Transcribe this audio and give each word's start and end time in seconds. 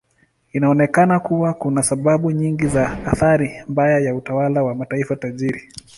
Inaonekana 0.53 1.19
kuwa 1.19 1.53
kuna 1.53 1.83
sababu 1.83 2.31
nyingi 2.31 2.67
za 2.67 3.05
athari 3.05 3.63
mbaya 3.67 3.99
ya 3.99 4.15
utawala 4.15 4.63
wa 4.63 4.75
mataifa 4.75 5.15
tajiri. 5.15 5.69